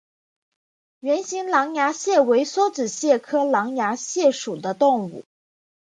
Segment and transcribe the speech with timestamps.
[1.01, 5.23] 圆形狼牙蟹为梭子蟹科狼牙蟹属的动物。